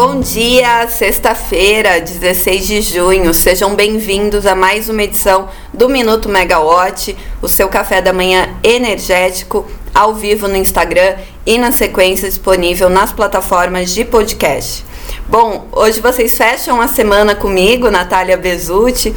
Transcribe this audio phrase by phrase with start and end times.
[0.00, 3.34] Bom dia, sexta-feira, 16 de junho.
[3.34, 9.66] Sejam bem-vindos a mais uma edição do Minuto Megawatt, o seu café da manhã energético,
[9.92, 14.86] ao vivo no Instagram e na sequência disponível nas plataformas de podcast.
[15.28, 19.12] Bom, hoje vocês fecham a semana comigo, Natália Bezutti,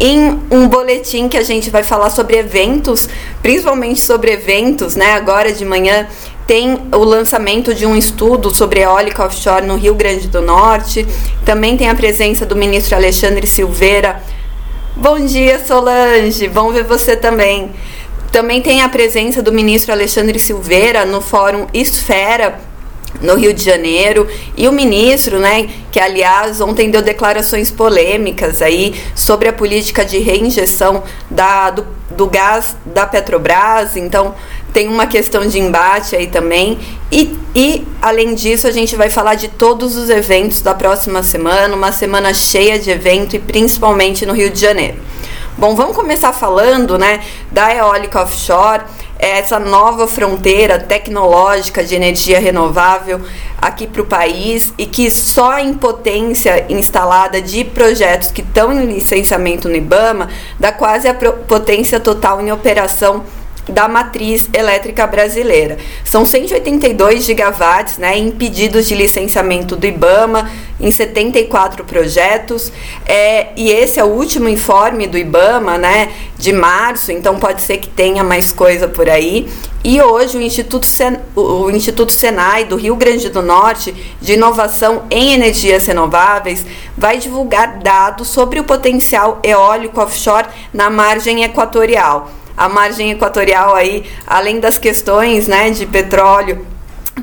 [0.00, 3.08] em um boletim que a gente vai falar sobre eventos,
[3.40, 5.12] principalmente sobre eventos, né?
[5.12, 6.08] Agora de manhã
[6.46, 11.06] tem o lançamento de um estudo sobre eólica offshore no Rio Grande do Norte.
[11.44, 14.22] Também tem a presença do ministro Alexandre Silveira.
[14.94, 16.48] Bom dia, Solange.
[16.48, 17.72] Bom ver você também.
[18.30, 22.58] Também tem a presença do ministro Alexandre Silveira no Fórum Esfera
[23.20, 28.94] no Rio de Janeiro e o ministro, né, que aliás ontem deu declarações polêmicas aí
[29.14, 34.34] sobre a política de reinjeção da, do, do gás da Petrobras, então
[34.74, 36.78] tem uma questão de embate aí também.
[37.10, 41.74] E, e, além disso, a gente vai falar de todos os eventos da próxima semana,
[41.76, 44.98] uma semana cheia de evento e principalmente no Rio de Janeiro.
[45.56, 47.20] Bom, vamos começar falando né,
[47.52, 48.82] da eólica offshore
[49.16, 53.20] essa nova fronteira tecnológica de energia renovável
[53.62, 58.86] aqui para o país e que só em potência instalada de projetos que estão em
[58.86, 60.28] licenciamento no IBAMA
[60.58, 63.22] dá quase a potência total em operação
[63.68, 65.78] da matriz elétrica brasileira.
[66.04, 72.72] São 182 gigawatts né, em pedidos de licenciamento do IBAMA, em 74 projetos,
[73.06, 77.78] é, e esse é o último informe do IBAMA né, de março, então pode ser
[77.78, 79.48] que tenha mais coisa por aí.
[79.82, 85.04] E hoje o Instituto, Sen, o Instituto Senai do Rio Grande do Norte de Inovação
[85.10, 86.64] em Energias Renováveis
[86.96, 94.04] vai divulgar dados sobre o potencial eólico offshore na margem equatorial a margem equatorial aí,
[94.26, 96.66] além das questões né, de petróleo,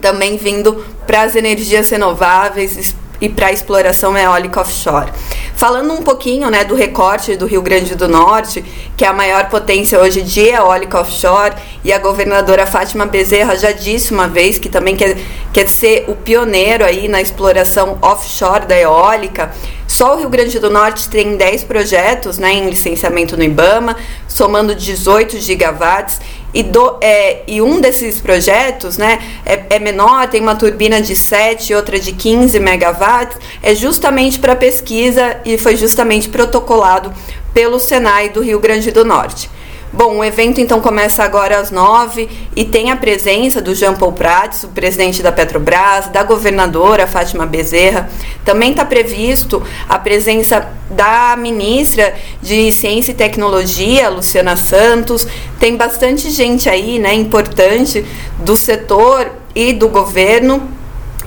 [0.00, 5.10] também vindo para as energias renováveis e para exploração eólica offshore.
[5.54, 8.64] Falando um pouquinho né, do recorte do Rio Grande do Norte,
[8.96, 13.72] que é a maior potência hoje de eólica offshore, e a governadora Fátima Bezerra já
[13.72, 15.16] disse uma vez que também quer,
[15.52, 19.52] quer ser o pioneiro aí na exploração offshore da eólica.
[19.88, 23.96] Só o Rio Grande do Norte tem 10 projetos né, em licenciamento no IBAMA,
[24.28, 26.20] somando 18 gigawatts.
[26.52, 31.14] E, do, é, e um desses projetos né, é, é, menor, tem uma turbina de
[31.14, 37.12] 7 e outra de 15 megawatts, é justamente para pesquisa e foi justamente protocolado
[37.52, 39.50] pelo Senai do Rio Grande do Norte.
[39.90, 44.12] Bom, o evento então começa agora às nove e tem a presença do Jean Paul
[44.12, 48.10] Prats, o presidente da Petrobras, da governadora Fátima Bezerra.
[48.44, 55.26] Também está previsto a presença da ministra de Ciência e Tecnologia, Luciana Santos.
[55.58, 58.04] Tem bastante gente aí, né, importante
[58.38, 60.68] do setor e do governo.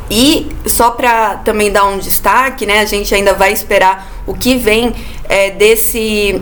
[0.07, 4.55] E só para também dar um destaque, né, a gente ainda vai esperar o que
[4.55, 4.93] vem
[5.27, 6.39] é, desse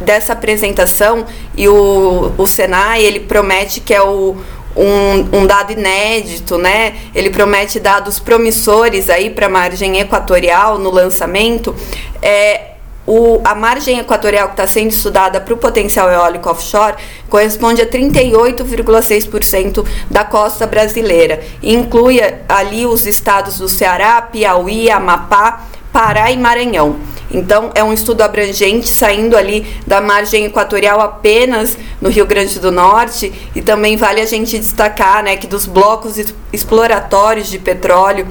[0.00, 1.24] dessa apresentação
[1.56, 4.36] e o, o Senai ele promete que é o,
[4.76, 6.96] um, um, dado inédito, né?
[7.14, 11.74] Ele promete dados promissores aí para a margem equatorial no lançamento.
[12.20, 12.72] É,
[13.06, 16.94] o, a margem equatorial que está sendo estudada para o potencial eólico offshore
[17.28, 21.42] corresponde a 38,6% da costa brasileira.
[21.62, 26.96] Inclui ali os estados do Ceará, Piauí, Amapá, Pará e Maranhão.
[27.32, 32.70] Então, é um estudo abrangente, saindo ali da margem equatorial apenas no Rio Grande do
[32.70, 36.16] Norte, e também vale a gente destacar né, que dos blocos
[36.52, 38.28] exploratórios de petróleo,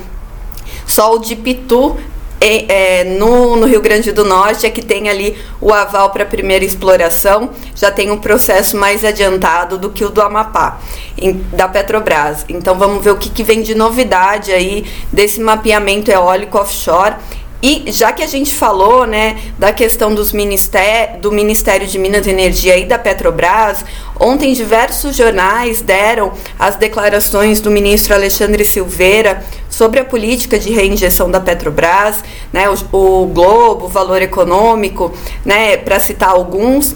[0.85, 1.97] só o de Pitu
[2.41, 6.25] é, no, no, Rio Grande do Norte é que tem ali o aval para a
[6.25, 10.79] primeira exploração, já tem um processo mais adiantado do que o do Amapá,
[11.17, 12.43] em, da Petrobras.
[12.49, 17.15] Então vamos ver o que, que vem de novidade aí desse mapeamento eólico offshore
[17.61, 22.25] e já que a gente falou, né, da questão dos ministério, do Ministério de Minas
[22.25, 23.85] e Energia e da Petrobras,
[24.19, 31.29] ontem diversos jornais deram as declarações do ministro Alexandre Silveira sobre a política de reinjeção
[31.29, 35.13] da Petrobras, né, o, o Globo, o Valor Econômico,
[35.45, 36.95] né, para citar alguns.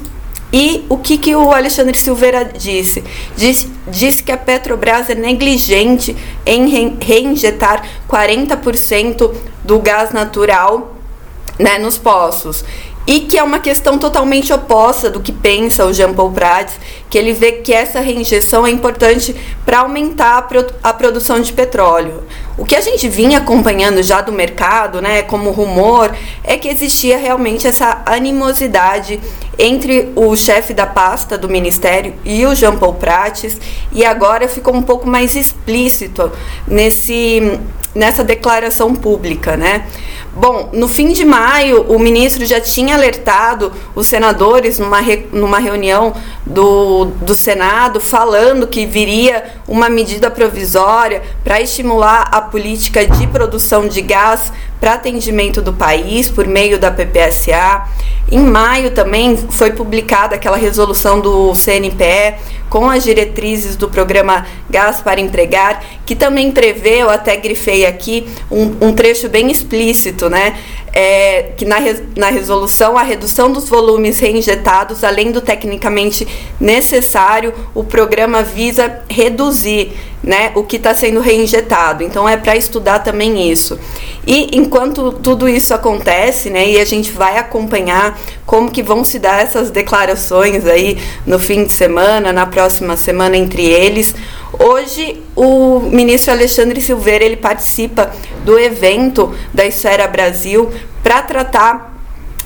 [0.52, 3.04] E o que, que o Alexandre Silveira disse?
[3.36, 3.70] disse?
[3.88, 9.32] Disse que a Petrobras é negligente em reinjetar 40%
[9.66, 10.96] do gás natural
[11.58, 12.64] né, nos poços
[13.08, 16.76] e que é uma questão totalmente oposta do que pensa o Jean Paul Prats,
[17.08, 21.54] que ele vê que essa reinjeção é importante para aumentar a, pro, a, produção de
[21.54, 22.24] petróleo.
[22.58, 27.18] O que a gente vinha acompanhando já do mercado, né, como rumor, é que existia
[27.18, 29.20] realmente essa animosidade
[29.58, 33.56] entre o chefe da pasta do ministério e o Jean Paul Prats,
[33.92, 36.32] e agora ficou um pouco mais explícito
[36.68, 37.60] nesse
[37.96, 39.88] nessa declaração pública, né?
[40.36, 45.60] Bom, no fim de maio, o ministro já tinha alertado os senadores numa, re, numa
[45.60, 46.14] reunião
[46.46, 53.88] do, do Senado, falando que viria uma medida provisória para estimular a política de produção
[53.88, 57.86] de gás para atendimento do país por meio da PPSA.
[58.30, 62.36] Em maio também foi publicada aquela resolução do CNPE
[62.70, 68.28] com as diretrizes do programa Gás para Empregar, que também prevê, eu até grifei aqui,
[68.52, 70.58] um, um trecho bem explícito, né?
[70.94, 71.78] É, que na,
[72.16, 76.28] na resolução a redução dos volumes reinjetados, além do tecnicamente
[76.60, 79.92] necessário, o programa visa reduzir
[80.24, 82.04] né, o que está sendo reinjetado.
[82.04, 83.80] Então é para estudar também isso.
[84.26, 89.20] E enquanto tudo isso acontece, né, e a gente vai acompanhar como que vão se
[89.20, 94.16] dar essas declarações aí no fim de semana, na próxima semana entre eles.
[94.58, 98.12] Hoje o ministro Alexandre Silveira ele participa
[98.44, 100.72] do evento da Esfera Brasil
[101.04, 101.95] para tratar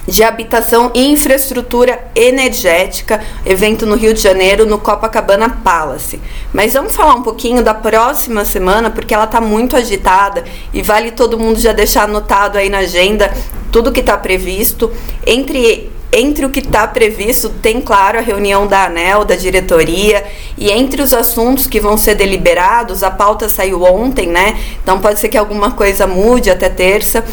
[0.08, 6.20] de habitação e infraestrutura energética, evento no Rio de Janeiro, no Copacabana Palace.
[6.54, 10.44] Mas vamos falar um pouquinho da próxima semana, porque ela está muito agitada
[10.74, 13.32] e vale todo mundo já deixar anotado aí na agenda
[13.72, 14.92] tudo que está previsto.
[15.26, 20.26] Entre entre o que está previsto, tem, claro, a reunião da ANEL, da diretoria,
[20.58, 24.58] e entre os assuntos que vão ser deliberados, a pauta saiu ontem, né?
[24.82, 27.24] Então pode ser que alguma coisa mude até terça,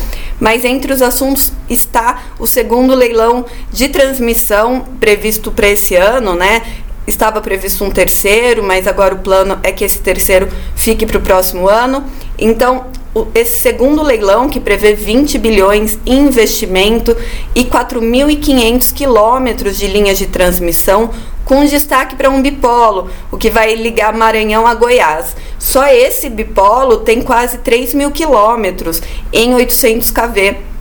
[0.40, 6.62] mas entre os assuntos está o segundo leilão de transmissão previsto para esse ano, né?
[7.06, 11.20] Estava previsto um terceiro, mas agora o plano é que esse terceiro fique para o
[11.20, 12.04] próximo ano.
[12.36, 12.86] Então,
[13.34, 17.16] esse segundo leilão, que prevê 20 bilhões em investimento
[17.54, 21.10] e 4.500 quilômetros de linhas de transmissão,
[21.44, 25.36] com destaque para um bipolo, o que vai ligar Maranhão a Goiás.
[25.58, 29.00] Só esse bipolo tem quase 3 mil quilômetros
[29.32, 30.75] em 800 kV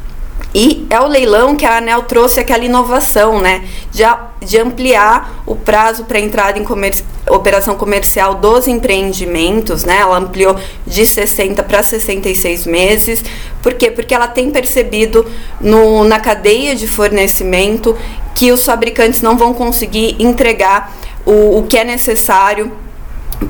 [0.55, 3.67] e é o leilão que a ANEL trouxe aquela inovação, né?
[3.91, 4.03] De,
[4.45, 9.97] de ampliar o prazo para entrada em comerci operação comercial dos empreendimentos, né?
[9.97, 10.55] Ela ampliou
[10.87, 13.21] de 60 para 66 meses.
[13.61, 13.91] Por quê?
[13.91, 15.25] Porque ela tem percebido
[15.59, 17.97] no, na cadeia de fornecimento
[18.33, 22.71] que os fabricantes não vão conseguir entregar o, o que é necessário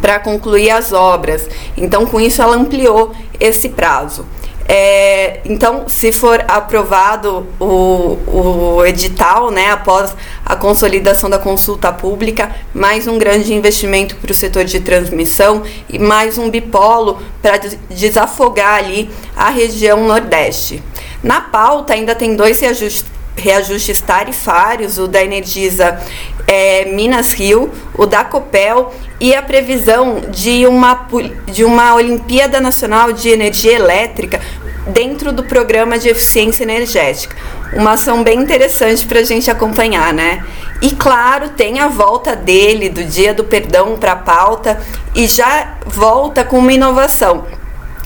[0.01, 1.47] para concluir as obras.
[1.77, 4.25] Então, com isso, ela ampliou esse prazo.
[4.67, 12.53] É, então, se for aprovado o, o edital, né, após a consolidação da consulta pública,
[12.73, 17.59] mais um grande investimento para o setor de transmissão e mais um bipolo para
[17.89, 20.81] desafogar ali a região Nordeste.
[21.23, 25.99] Na pauta ainda tem dois reajustes, reajustes tarifários, o da Energisa
[26.47, 31.07] é, Minas Rio, o da Copel e a previsão de uma,
[31.47, 34.39] de uma Olimpíada Nacional de Energia Elétrica
[34.87, 37.35] dentro do programa de eficiência energética.
[37.73, 40.45] Uma ação bem interessante para a gente acompanhar, né?
[40.81, 44.79] E claro, tem a volta dele do Dia do Perdão para a pauta
[45.15, 47.45] e já volta com uma inovação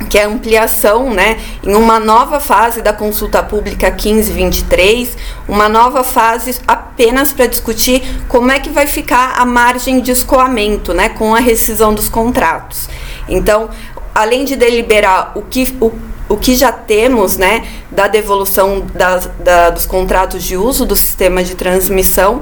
[0.07, 5.17] que é a ampliação né, em uma nova fase da consulta pública 1523,
[5.47, 10.93] uma nova fase apenas para discutir como é que vai ficar a margem de escoamento
[10.93, 12.89] né, com a rescisão dos contratos.
[13.27, 13.69] Então,
[14.13, 15.91] além de deliberar o que, o,
[16.29, 21.44] o que já temos né, da devolução das, da, dos contratos de uso do sistema
[21.44, 22.41] de transmissão,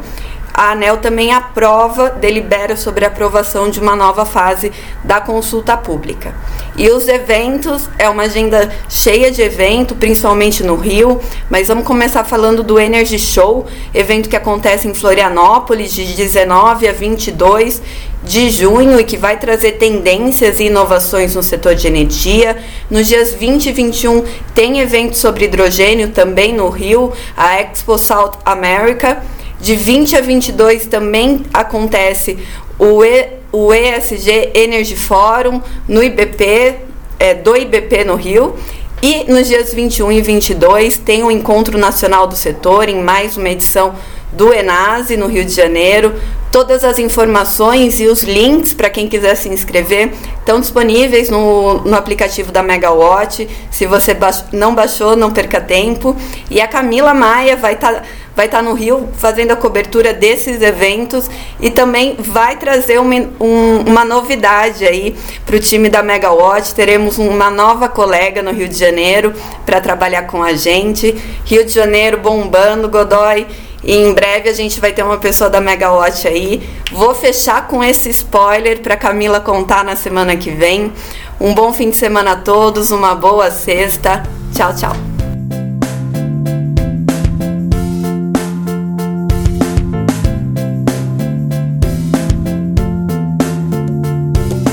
[0.57, 4.71] a ANEL também aprova, delibera sobre a aprovação de uma nova fase
[5.03, 6.33] da consulta pública.
[6.75, 12.23] E os eventos, é uma agenda cheia de evento, principalmente no Rio, mas vamos começar
[12.23, 17.79] falando do Energy Show, evento que acontece em Florianópolis de 19 a 22
[18.23, 22.57] de junho e que vai trazer tendências e inovações no setor de energia.
[22.89, 24.23] Nos dias 20 e 21
[24.55, 29.21] tem evento sobre hidrogênio também no Rio, a Expo South America.
[29.59, 32.37] De 20 a 22 também acontece
[32.77, 36.75] o, e, o ESG Energy Forum no IBP,
[37.19, 38.55] é, do IBP no Rio.
[39.01, 43.49] E nos dias 21 e 22 tem o Encontro Nacional do Setor, em mais uma
[43.49, 43.93] edição
[44.31, 46.13] do Enase, no Rio de Janeiro.
[46.51, 51.95] Todas as informações e os links para quem quiser se inscrever estão disponíveis no, no
[51.95, 53.47] aplicativo da Megawatt.
[53.69, 56.15] Se você baix, não baixou, não perca tempo.
[56.49, 57.93] E a Camila Maia vai estar.
[57.93, 58.03] Tá
[58.37, 61.27] vai estar no Rio fazendo a cobertura desses eventos
[61.59, 66.75] e também vai trazer uma, um, uma novidade aí para o time da Megawatt.
[66.75, 69.33] Teremos uma nova colega no Rio de Janeiro
[69.65, 71.15] para trabalhar com a gente.
[71.45, 73.47] Rio de Janeiro bombando, Godoy.
[73.83, 76.61] E em breve a gente vai ter uma pessoa da Megawatt aí.
[76.91, 80.93] Vou fechar com esse spoiler para Camila contar na semana que vem.
[81.41, 84.21] Um bom fim de semana a todos, uma boa sexta.
[84.53, 85.06] Tchau, tchau.